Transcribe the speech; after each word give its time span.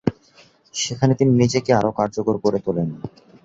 সেখানে 0.73 1.13
তিনি 1.15 1.31
নিজেকে 1.33 1.71
আরও 1.79 1.91
কার্যকর 1.99 2.35
করে 2.37 2.59
তোলেন। 2.65 2.89